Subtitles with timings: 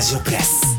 [0.00, 0.78] ラジオプレス。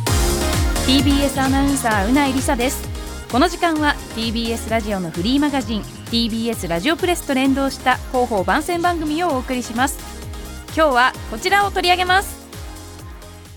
[0.87, 2.89] TBS アナウンサーうないりさです。
[3.31, 9.99] この時間は TBS ラジオのフリーマガジン TBS ラジオプレスと連動した広報番宣番組をお送りします。
[10.75, 12.35] 今日はこちらを取り上げます。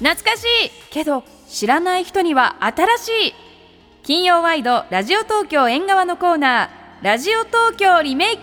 [0.00, 0.70] 懐かしい。
[0.90, 3.34] けど知らない人には新しい。
[4.02, 8.42] 金曜ワイドラジオ東京縁側のコーナーラジオ東京リメイク。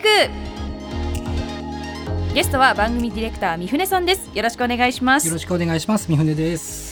[2.33, 4.27] ゲストは番組ディレクター三船さんです。
[4.33, 5.27] よろしくお願いします。
[5.27, 6.07] よろしくお願いします。
[6.07, 6.90] 三船です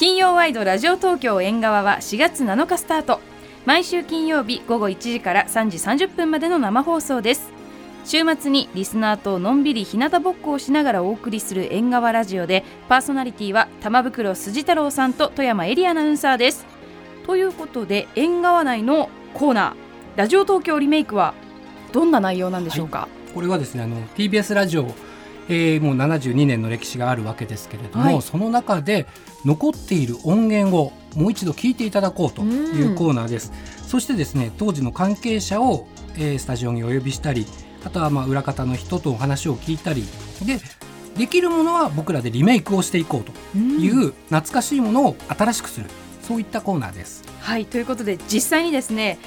[0.00, 3.20] 金曜ワイドラジオ東京縁側は4月7日スタート。
[3.66, 5.76] 毎週金曜日午後1時から3時
[6.06, 7.50] 30分までの生放送です。
[8.06, 16.64] 週末にリスナーとのんびり日向ぼっこをしながらお送りする縁側ラジオでパーソナリティは玉袋筋太郎さんと富山エリアナウンサーです。
[17.26, 21.34] ということで縁側内のコーナーラジオ東京リメイクは
[21.92, 24.94] どんな内容なんでしょうか、これはですねあの TBS ラジオ
[25.52, 29.06] えー、もう72年の歴史があるわけですけれども、はい、その中で
[29.44, 33.52] 残っている音源をもう一度聞いていただこうというコーナーです。
[33.86, 37.46] そしてですね当時の関係者を、えー、スタジオにお呼びしたり
[37.84, 40.04] あとはまあ裏方の人とお話を聞いたり
[40.46, 40.60] で
[41.16, 45.86] できるものは僕らでリメイクをしていこうという懐かしいものを新しくする
[46.22, 47.24] そういったコーナーです。
[47.40, 49.18] はいということで実際にですね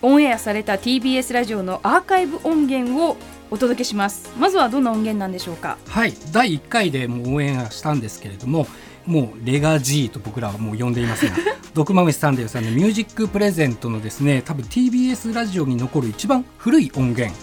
[0.00, 3.16] オンエアされた TBS ラジオのアーカイブ音源を
[3.50, 4.30] お届けします。
[4.38, 5.76] まずはどんな音源なんでしょうか？
[5.88, 8.66] はい第1回でもう応援したんですけれども
[9.06, 11.32] もうレガ G と僕らはもう呼んでいますが
[11.74, 17.34] 毒まむしサンデーさんのミュージックプレゼントのですね多分 TBS ラジオに残る一番古い音源。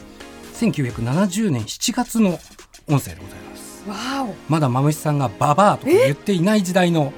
[0.53, 2.39] 1970年7月の
[2.87, 4.35] 音声でございます。
[4.47, 7.11] まだまむしさんがババアとか言っていない時代の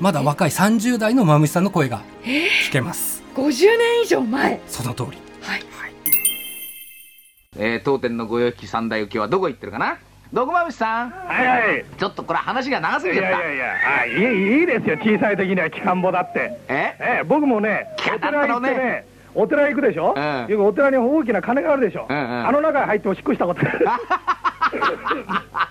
[0.00, 4.60] まだ若い30代のまむしさんの声が聞けます50年以上前。
[4.66, 5.18] その通り。
[5.42, 5.62] はい。
[7.58, 9.98] えー、当店の御用引き三代受けはどこ行ってるかな？
[10.32, 11.10] 毒まぶしさん？
[11.10, 11.84] はいはい。
[11.98, 13.38] ちょっとこれ話が長すぎちゃった。
[13.38, 13.74] いやいやいや。
[14.00, 14.96] あいいいいですよ。
[14.96, 16.58] 小さい時には機関簿だって。
[16.68, 16.96] え？
[17.20, 24.00] え僕もねお寺行ってねお寺行くでしょ、うん、よくお寺に大きな鐘があるでしょ、うんうん、あの中に入っておしっこしたことあ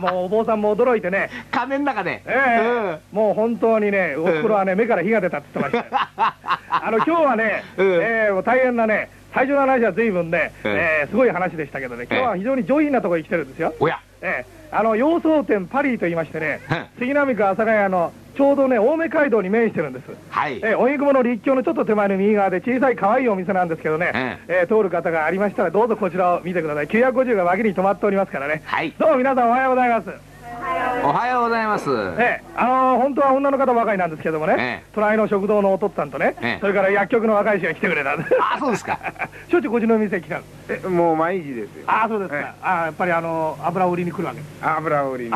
[0.00, 1.30] もうお坊さんも驚いてね。
[1.50, 2.22] 鐘の中で。
[2.26, 6.34] えもう本当にねおふくろはね目から火が出たって言ってました
[6.70, 13.74] あの今日はね、うん、えー、大変なね最初の話は随分ね、えー、すごい話でしたけどね、今日は非常に上品なところに来てるんですよ。
[13.78, 14.00] おや。
[14.22, 16.60] えー、あの洋装店パリーと言いましてね、
[16.98, 20.04] 杉並区阿佐ヶ谷のちょうどね、青梅街道に面してるんです。
[20.30, 20.58] はい。
[20.58, 24.12] えー、荻窪の立教のちょっと手前の右側で小さい可愛いお店なんですけどね、
[24.46, 26.86] えー、通る方がありましたらどうぞこちらを見てください。
[26.86, 28.62] 950が脇に止まっておりますからね。
[28.64, 28.94] はい。
[28.96, 30.27] どうも皆さんおはようございます。
[31.04, 31.90] おはようございます。
[32.18, 38.24] ええ、あのー、本当は女の方ばかりなんですけどもね、ええ、隣の食堂のお父さんとね、ええ、それから薬局の若い人が来てくれたんで。
[38.40, 38.98] あ、そうですか。
[39.48, 41.84] しょっちゅうこっちの店来たえ、もう毎日ですよ。
[41.86, 42.54] あ、そうですか。
[42.62, 44.48] あ、やっぱりあのー、油を売りに来るわけです。
[44.62, 45.30] 油を売りに。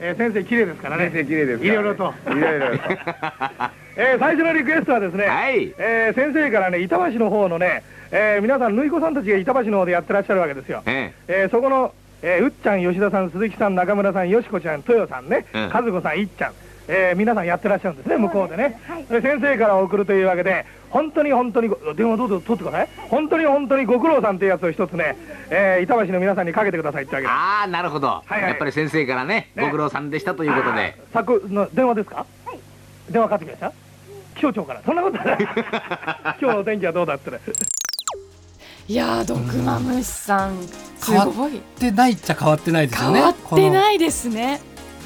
[0.00, 1.10] えー、先生綺麗ですからね。
[1.10, 1.66] 先生綺麗です、ね。
[1.66, 2.14] いろいろと。
[2.28, 2.84] いろいろと。
[3.96, 7.82] えー、最初のリクエストはですね、はい、えー、先生からね、板橋の方のね、
[8.12, 10.82] えー、皆さん、縫い子さんたちが板橋の方でやってらっしゃるわけですよ。
[10.86, 11.92] ええー、そこの
[12.22, 16.52] えー、うっちゃん、吉田さん、鈴木さん、中村さん、よしこちゃん、豊さんね、和子さん、いっちゃん、
[16.88, 18.78] えー、皆さんやってらっしゃるんですね、向こうでね。
[19.08, 22.88] で先生から送るというわけで、本当に本当に、電話どうぞ取ってください。
[23.08, 25.16] 本当に本当にご苦労さんというやつを一つね、
[25.50, 28.42] えー、板橋の皆さんにかけてくださいってわけああ、なるほど、はいはい。
[28.50, 30.96] やっぱり先生からね、ご苦労さんでしたということで。
[31.12, 32.16] 昨の電話ですか？
[32.44, 32.58] はい。
[33.10, 33.72] 電話かかってきました？
[34.34, 34.82] 気象庁から。
[34.84, 35.38] そんなことない。
[35.42, 37.38] 今日のお天気はどうだってね。
[38.90, 40.56] いやー毒マムシさん
[41.06, 44.60] 変わってないっちゃ変わってないですよね変わってないですね。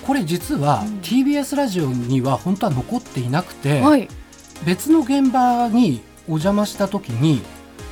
[0.06, 4.08] これ実は TBS ラジオには本当は残っていなくて、はい、
[4.64, 7.42] 別の現場にお邪魔した時に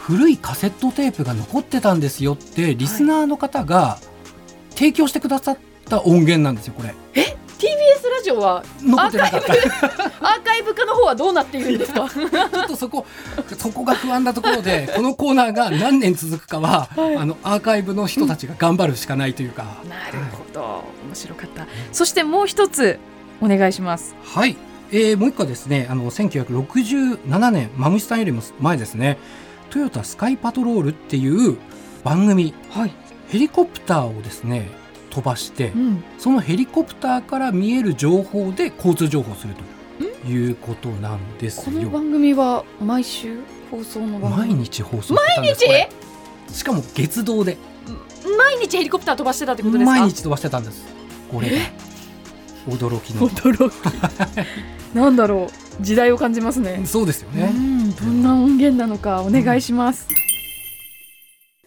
[0.01, 3.99] 古いカセットテープが残ってたんですよってリスナーの方が
[4.71, 6.95] 提供してくださった音源なんですよこれ。
[7.15, 7.37] え？
[8.33, 9.53] ジオは残ってなかった。
[10.21, 12.09] アーカイブ化の方はどうなっているんですか？
[12.11, 13.07] ちょっとそこ
[13.59, 20.85] そこが不安なところでこのコーナーが何年続くかは、はい、あのアーカイブの人たちが頑張るしかないというか、うん、なるほど。
[21.09, 21.67] 面白かった。
[21.93, 22.99] そしてもう一つ
[23.41, 24.15] お願いします。
[24.25, 24.57] はい。
[24.91, 25.87] えー、もう一個ですね。
[25.91, 29.19] あの1967年マムシさんよりも前ですね。
[29.71, 31.57] トヨタスカイパトロールっていう
[32.05, 32.93] 番組、はい、
[33.29, 34.69] ヘリコプターをですね
[35.13, 41.65] 飛ばして、うん、そのヘリコプターから見える情報で交通情報するということなんですよ。
[41.65, 45.67] この番組は毎週放送の毎日放送毎日？
[46.51, 47.59] しかも月堂で。
[48.39, 50.01] 毎日ヘリコプター飛ばしてたってことですか？
[50.01, 50.87] 毎日飛ばしてたんです。
[51.31, 51.49] これ。
[52.67, 53.29] 驚きの。
[53.29, 53.75] 驚き。
[54.97, 55.51] なんだろ
[55.81, 55.83] う。
[55.83, 56.83] 時代を感じますね。
[56.87, 57.53] そうですよね。
[58.01, 60.15] どんな音源なのかお願いします、え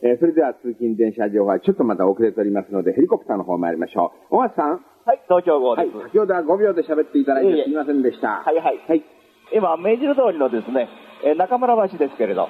[0.06, 4.38] えー、それでは通勤電車情報はちょっとまた遅れておりますので、ヘリコプターの方参りましょう。
[4.38, 4.86] 小松さん。
[5.02, 5.98] はい、東京号です。
[5.98, 8.46] はい、先ほどは5秒で喋っていただいてすみませんでした。
[8.46, 8.78] はいはい。
[8.86, 9.02] はい。
[9.50, 10.90] 今、明治通りのですね、
[11.26, 12.50] えー、中村橋ですけれど、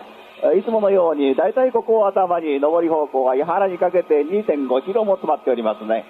[0.51, 6.03] いつものように、大体ここを頭に上り方向は井原にかけて2.5キロも詰まっておりますね。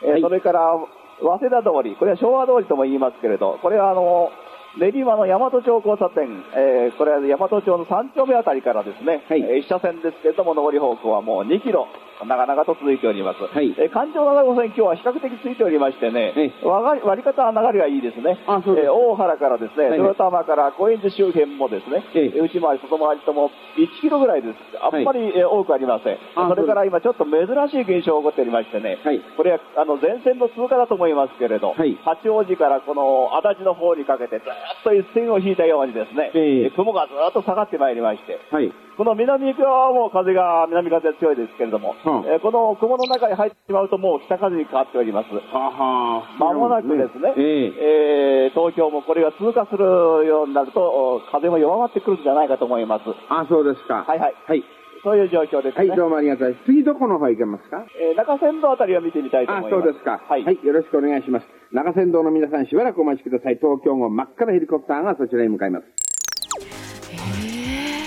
[0.00, 0.80] えーはい、それから、
[1.20, 4.30] 早稲田通り、これは昭和通りとも言いますけれど、これはあの、
[4.78, 11.88] 練馬の大和町交差点、えー、これは大和町の3丁目あたりからですね、はい、えー、1車線ですけれども、上り方向はもう2キロ、
[12.24, 13.42] 長々と続いております。
[13.42, 16.32] はい、えー、環状7号線、今日は比較的ついておりましてね、
[16.62, 18.38] はい、割り方は流れがいいですね。
[18.46, 24.56] あそうですえー、大原からですね、豊玉から高円寺周辺もですね、内回り、外回りとも1キロぐらいです。
[24.80, 26.18] あんまり、えー、多くありません。
[26.34, 34.48] それから今ちょっと珍しい現象が起こっておりましてね、はい、これはあの前線の通過だと思いますけれど、はい、八王子からこの足立の方にかけてずっ
[34.84, 45.28] と一線を引いたようにですね、えー、雲がずっと下がってまいりまして、はい、この南側はもう風が、南風強いですけれども、うん、えー、この雲の中に入ってしまうともう北風に変わっております。
[45.28, 49.84] ははまもなくですね、えー、えー、東京もこれが通過する
[50.24, 53.02] ようになると、風も弱まってくるんじゃないかと思います。
[53.28, 54.04] あ、そうですか。
[54.08, 54.34] はいはい。
[54.46, 54.64] はい。
[55.04, 55.86] そういう状況ですね。
[55.88, 56.64] はい、どうもありがとうございます。
[56.66, 57.84] 次どこの方行けますか？
[58.00, 59.74] えー、中山道あたりを見てみたいと思います。
[59.74, 60.24] あ、そうですか。
[60.26, 60.42] はい。
[60.42, 61.46] はい、よろしくお願いします。
[61.70, 63.60] 中山道の皆さんしばらくお待ちください。
[63.60, 66.05] 東京号真っ赤なヘリコプターがそちらに向かいます。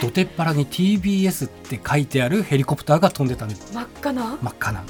[0.01, 4.37] 土手っ腹に TBS って書いてあるヘリコプターが飛んでたん真っ赤な？
[4.41, 4.83] 真っ赤な。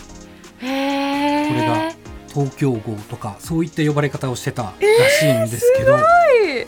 [0.61, 1.47] へえ。
[1.47, 1.91] これが
[2.29, 4.73] 東京号とかそういった呼ばれ方をしてたら
[5.19, 5.97] しいんですけど、
[6.45, 6.67] えー、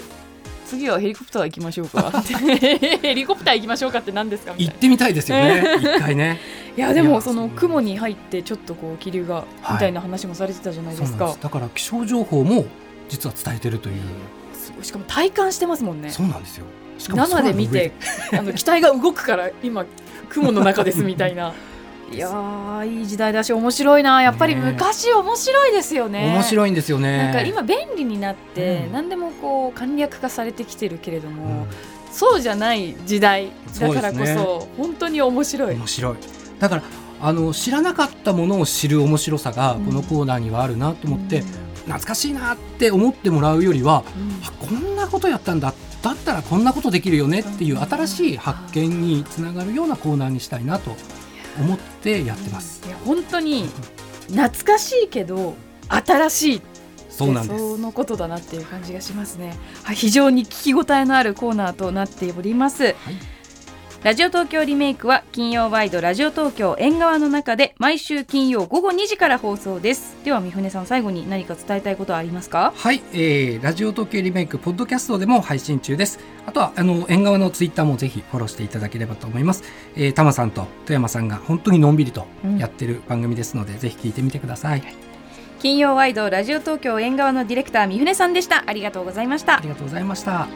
[0.65, 2.09] 次はヘリコプター行きましょうか。
[2.23, 5.63] ヘリコプター行きましょうかって何ですか行ってみたいですよね。
[5.79, 6.39] 一回ね。
[6.75, 12.65] いやでもその雲に入ってちょっとこう気流がみたいな話もされてたじゃないですか、はい、だから気象情報も
[13.09, 13.95] 実は伝えてるという。
[14.81, 16.09] しかも体感してますもんね。
[16.09, 16.65] そうなんですよ
[17.09, 17.91] 生で見て
[18.31, 19.85] あの機体が動くから今
[20.29, 21.53] 雲の中ですみたいな。
[22.11, 24.21] いやいい時代だし面白いな。
[24.21, 26.33] やっぱり昔面白いですよね。
[26.33, 27.17] 面白いんですよね。
[27.17, 31.67] なんか今便利になって、うん、何でもこう簡略化されてきてるけれども、うん、
[32.11, 34.35] そうじゃない時代だからこそ、ね、
[34.77, 35.75] 本当に面白い。
[35.75, 36.15] 面白い。
[36.59, 36.83] だから
[37.21, 41.45] あの知らなかったものを知る面白さがこのコーナーにはあるなと思って、うん、
[41.85, 44.03] 懐かしいなって思ってもらうよりは、
[44.59, 50.95] こんなことやったんだだったらこんなことできるよねっていう新しい発見につながるようなコーナーにしたいなと
[51.59, 52.81] 思ってやってます。
[52.87, 53.69] いや本当に
[54.27, 55.55] 懐かしいけど
[55.89, 56.61] 新しい
[57.09, 59.55] そうなんですそのことだなっていう感じがしますね。
[59.83, 62.83] はい、非常に聞き応えのあるコーナーとなっております。
[62.83, 62.95] はい
[64.03, 70.17] ラジオ東京リメイクは金曜ワイドラジオ東京縁側の中で毎週金曜午後2時から放送です。
[70.23, 72.73] では三船さん最後に何か伝えたいことはありますか？
[72.75, 76.17] はい、えー、ラジオ東京リメイクポッドキャストでも配信中です。
[76.47, 79.63] あとはあの縁側のツイッターもぜひフォローしていただければと思います、
[79.95, 82.25] えー、タマさんと富山さんが本当にのんびりと
[82.57, 84.83] やってる番組ですので、うん、ぜひ聞いてみてください。
[85.59, 88.63] 金曜ワイドラジオ東京縁側のディレクター三船さんでした。
[88.65, 89.57] ありがとうございました。
[89.57, 90.47] ありがとうございました。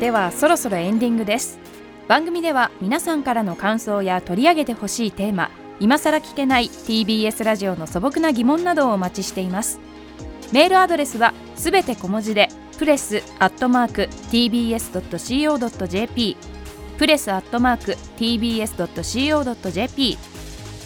[0.00, 1.58] ではそろそろエンディングです
[2.08, 5.50] 番組では皆さんからの感想や取り上げてほしいテーマ
[5.80, 9.78] 今さら聞けない TBS ラジオの素朴な疑問などをお待ちしています。
[10.52, 16.36] メールアドレスはすべて小文字でプレスアットマーク tbs.co.jp
[16.96, 20.18] プレスアットマーク tbs.co.jp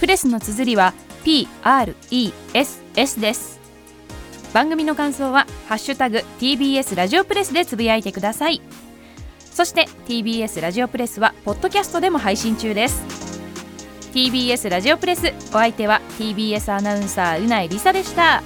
[0.01, 0.93] プレスの綴りは
[1.25, 3.61] PRESS です。
[4.53, 8.61] 番組の感想はハッシュタグ TBS ラジオプレスでつぶやいてください。
[9.51, 13.03] そして TBS ラジオプレスはポッドキャストでも配信中です。
[14.13, 18.43] TBS ラジオプレスお相手は TBS アナウンサーうないりさでした。